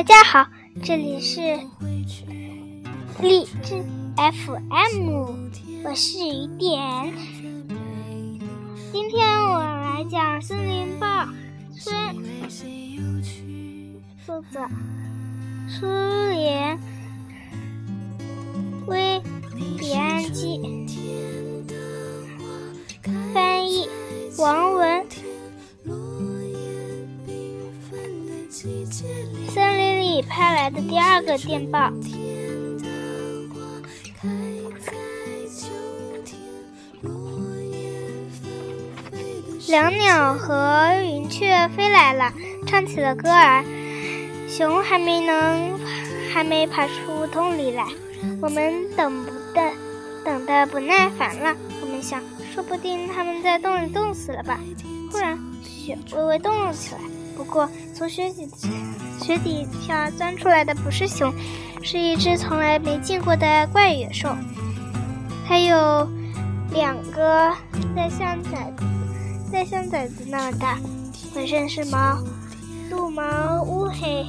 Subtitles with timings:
[0.00, 0.48] 大家好，
[0.82, 1.60] 这里是
[3.20, 3.84] 荔枝
[4.16, 5.10] FM，
[5.84, 7.12] 我是雨点。
[8.92, 11.28] 今天我来讲《森林报
[11.78, 11.94] 村》，
[14.24, 14.66] 作者
[15.68, 15.84] 苏
[16.30, 16.80] 联
[18.86, 19.20] 威
[19.78, 20.58] 彼岸基，
[23.34, 23.86] 翻译
[24.38, 25.04] 王文。
[28.50, 29.39] 森林里
[30.22, 31.90] 派来的第二个电报。
[39.68, 42.32] 两鸟和云雀飞来了，
[42.66, 43.64] 唱起了歌儿。
[44.48, 45.78] 熊还没能，
[46.32, 47.86] 还没爬出洞里来。
[48.42, 49.70] 我们等不的，
[50.24, 51.56] 等的不耐烦了。
[51.80, 52.20] 我们想，
[52.52, 54.58] 说不定他们在洞里冻死了吧。
[55.12, 57.00] 忽然，雪微微动了起来。
[57.40, 58.46] 不过，从雪底
[59.18, 61.32] 雪底下钻出来的不是熊，
[61.82, 64.36] 是一只从来没见过的怪野兽。
[65.48, 66.06] 它有
[66.70, 67.50] 两个
[67.96, 68.84] 在像崽子。
[69.50, 70.78] 再像崽子那么大，
[71.34, 72.18] 浑身是毛，
[72.90, 74.26] 肚毛乌黑，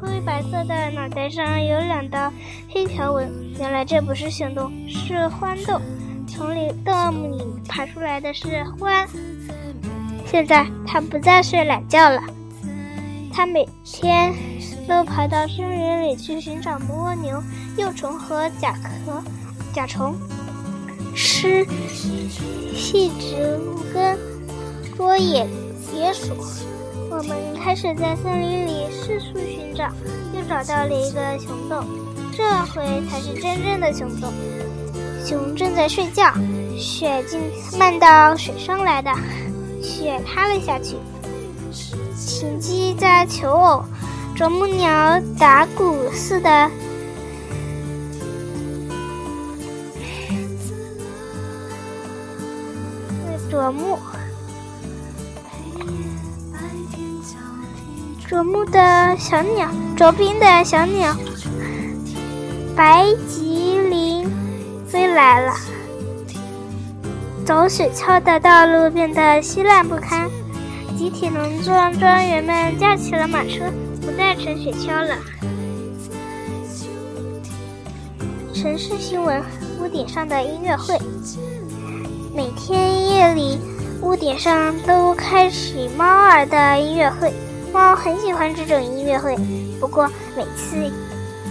[0.00, 2.32] 灰白色的脑袋上有两道
[2.70, 3.30] 黑条纹。
[3.58, 5.82] 原来这不是熊洞，是獾洞。
[6.26, 9.06] 从里洞里爬出来的是獾。
[10.26, 12.20] 现在它不再睡懒觉了，
[13.32, 14.34] 它每天
[14.88, 17.42] 都跑到森林里去寻找蜗牛、
[17.76, 19.22] 幼虫和甲壳、
[19.72, 20.14] 甲虫。
[21.14, 21.66] 吃
[22.74, 24.18] 细植物根，
[24.96, 25.46] 捉野
[25.94, 26.34] 野鼠。
[27.10, 29.88] 我们开始在森林里四处寻找，
[30.34, 31.86] 又找到了一个熊洞。
[32.36, 34.30] 这回才是真正的熊洞。
[35.24, 36.34] 熊正在睡觉，
[36.76, 37.40] 雪竟
[37.78, 39.10] 漫到水上来的，
[39.86, 40.96] 雪塌了下去。
[42.16, 43.84] 禽鸡在求偶，
[44.34, 46.70] 啄木鸟打鼓似的。
[53.48, 53.98] 啄木，
[58.28, 61.14] 啄木的小鸟，啄冰的小鸟，
[62.74, 64.28] 白吉林
[64.86, 65.54] 飞来了。
[67.46, 70.28] 走雪橇的道路变得稀烂不堪，
[70.98, 75.16] 集体农庄庄园们架起了马车，不再乘雪橇了。
[78.52, 79.40] 城市新闻：
[79.80, 80.98] 屋顶上的音乐会。
[82.34, 83.60] 每天夜里，
[84.02, 87.32] 屋顶上都开启猫儿的音乐会。
[87.72, 89.36] 猫很喜欢这种音乐会，
[89.78, 90.92] 不过每次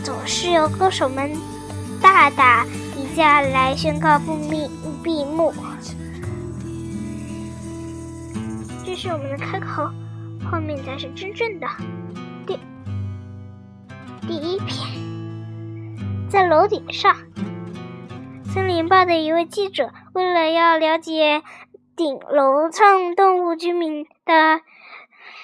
[0.03, 1.31] 总是由歌手们
[2.01, 2.66] 大打
[3.16, 4.70] 接下来宣告不闭
[5.02, 5.53] 闭幕。
[8.86, 9.90] 这是我们的开口，
[10.52, 11.66] 后面才是真正的
[12.46, 12.59] 第
[14.28, 16.30] 第一篇。
[16.30, 17.16] 在楼顶上。
[18.54, 21.42] 森林报的一位记者，为了要了解
[21.96, 24.59] 顶楼上动物居民的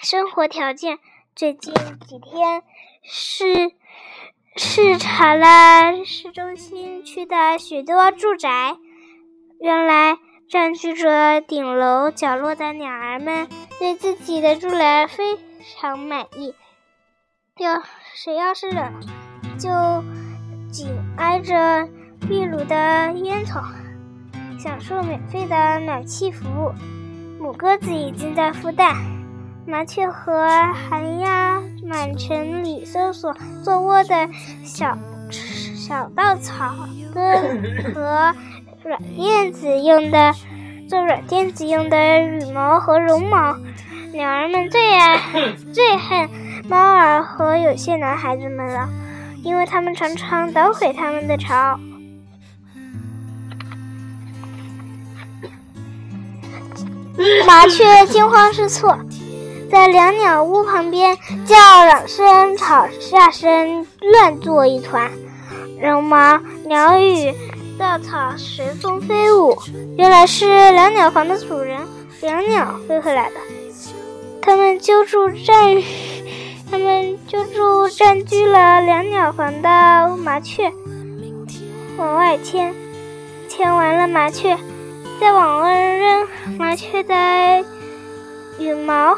[0.01, 0.99] 生活条件，
[1.33, 1.73] 最近
[2.05, 2.63] 几天
[3.01, 3.71] 是
[4.55, 8.75] 视察了市中心区的许多住宅。
[9.59, 10.17] 原来，
[10.49, 13.47] 占据着顶楼角落的鸟儿们
[13.79, 15.37] 对自己的住宅非
[15.79, 16.53] 常满意。
[17.57, 17.81] 要
[18.13, 18.91] 谁要是冷，
[19.57, 19.69] 就
[20.71, 21.87] 紧挨着。
[22.27, 23.63] 壁炉的烟囱，
[24.59, 26.71] 享受免费的暖气服务。
[27.41, 28.95] 母鸽子已经在孵蛋，
[29.65, 31.59] 麻雀和寒鸦
[31.91, 33.35] 满城里搜索
[33.65, 34.29] 做窝的
[34.63, 34.97] 小
[35.75, 36.73] 小稻草
[37.13, 37.61] 根
[37.93, 38.33] 和
[38.85, 40.33] 软垫子用的
[40.87, 43.57] 做软垫子用的羽毛和绒毛。
[44.13, 45.19] 鸟儿们最爱
[45.73, 46.29] 最恨
[46.69, 48.87] 猫儿和有些男孩子们了，
[49.43, 51.77] 因为他们常常捣毁他们的巢。
[57.45, 58.97] 麻雀惊慌失措，
[59.71, 65.09] 在两鸟屋旁边叫嚷声、吵架声乱作一团，
[65.79, 67.33] 绒毛、鸟语、
[67.79, 69.57] 稻草随风飞舞。
[69.97, 71.79] 原来是两鸟房的主人
[72.21, 73.35] 两鸟飞回来的，
[74.41, 75.81] 他们揪住占，
[76.69, 80.69] 他们揪住占据了两鸟房的麻雀，
[81.95, 82.75] 往外牵，
[83.47, 84.57] 牵完了麻雀。
[85.21, 86.27] 再往外扔
[86.57, 87.13] 麻雀的
[88.59, 89.15] 羽毛，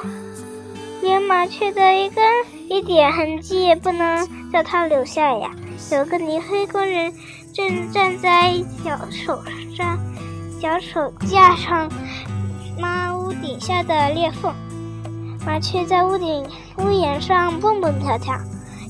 [1.03, 2.23] 连麻雀的一根
[2.69, 5.51] 一点痕迹也不能叫它留下呀。
[5.91, 7.13] 有个泥黑工人
[7.53, 8.53] 正站在
[8.85, 9.37] 脚手
[9.75, 9.99] 上、
[10.61, 11.91] 脚手架上，
[12.79, 14.53] 妈屋顶下的裂缝。
[15.45, 16.47] 麻雀在屋顶、
[16.77, 18.33] 屋檐上蹦蹦跳跳，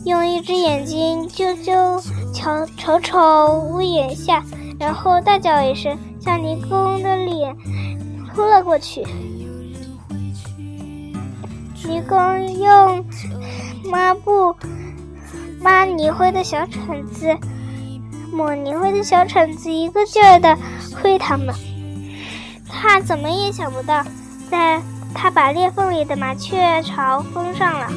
[0.05, 1.99] 用一只眼睛啾啾
[2.31, 4.43] 瞧瞅瞅屋檐下，
[4.79, 7.57] 然后大叫一声，向泥工的脸
[8.35, 9.03] 扑了过去。
[11.85, 13.05] 泥工用
[13.85, 14.55] 抹布
[15.61, 17.35] 抹泥灰的小铲子，
[18.31, 20.57] 抹泥灰的小铲子一个劲儿的
[21.01, 21.53] 挥它们。
[22.69, 24.03] 他怎么也想不到，
[24.49, 24.81] 在。
[25.15, 27.87] 他把裂缝里的麻雀巢封上了，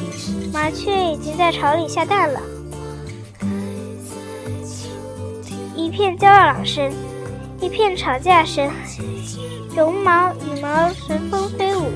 [0.53, 2.39] 麻雀已经在巢里下蛋了。
[5.75, 6.93] 一片叫嚷声，
[7.59, 8.69] 一片吵架声，
[9.75, 11.91] 绒毛、羽毛随风飞舞。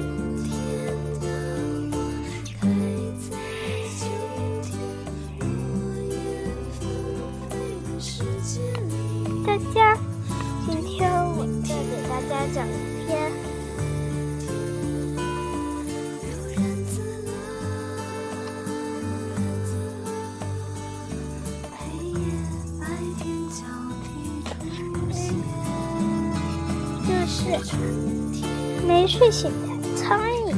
[9.46, 9.96] 大家，
[10.68, 11.08] 今天
[11.38, 12.70] 我再给大家讲一
[13.06, 13.32] 篇。
[28.88, 30.56] 没睡醒的苍蝇，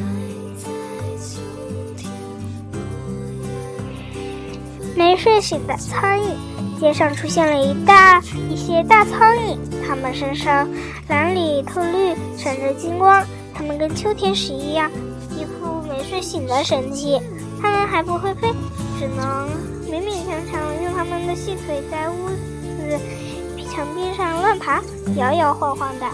[4.95, 6.35] 没睡醒的苍蝇，
[6.83, 9.57] 街上出现了一大一些大苍蝇，
[9.87, 10.67] 它们身上
[11.07, 14.91] 蓝里透绿，闪着金光，它们跟秋天时一样，
[15.31, 17.21] 一副没睡醒的神气。
[17.61, 18.49] 它们还不会飞，
[18.99, 19.47] 只能
[19.89, 22.99] 勉勉强强用它们的细腿在屋子
[23.73, 24.81] 墙壁上乱爬，
[25.15, 26.05] 摇摇晃晃的。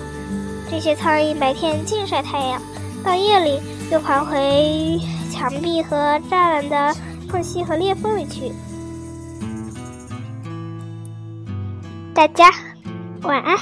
[0.69, 2.62] 这些苍蝇白天尽晒太阳，
[3.04, 3.60] 到夜里
[3.92, 5.00] 又爬回
[5.31, 5.98] 墙壁和
[6.30, 6.95] 栅栏的
[7.27, 8.51] 缝隙和裂缝里去。
[12.19, 12.50] 大家
[13.21, 13.57] 晚安。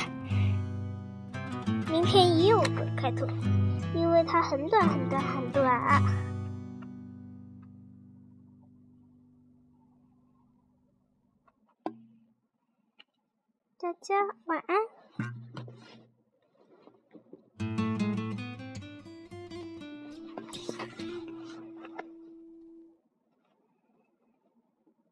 [1.92, 3.28] 明天也有个开头，
[3.94, 6.02] 因为它很短很短很短。
[13.78, 14.16] 大家
[14.46, 14.97] 晚安。